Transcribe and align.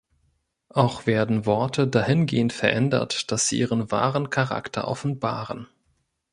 Auch 0.69 1.05
werden 1.05 1.45
Worte 1.45 1.87
dahingehend 1.87 2.53
verändert, 2.53 3.29
dass 3.31 3.47
sie 3.47 3.59
ihren 3.59 3.91
„wahren 3.91 4.31
Charakter“ 4.31 4.87
offenbaren. 4.87 5.67